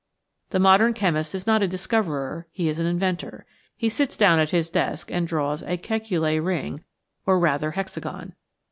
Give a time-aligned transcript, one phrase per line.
[0.49, 3.45] The modern chemist is not a discoverer, he is an inventor.
[3.77, 6.83] He sits down at his desk and draws a "Kekule ring"
[7.27, 8.33] or rather hexagon.